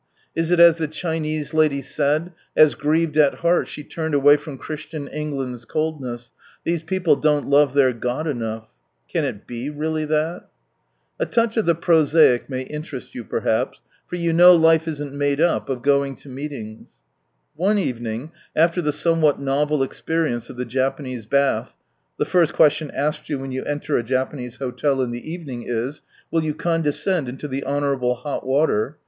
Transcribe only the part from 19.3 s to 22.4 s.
novel experience of the Japanese Bath, (the